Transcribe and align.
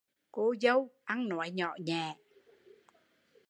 Cô 0.31 0.53
dâu 0.61 0.89
ăn 1.03 1.27
nói 1.29 1.49
nhỏ 1.51 1.73
nhẹ 1.79 2.13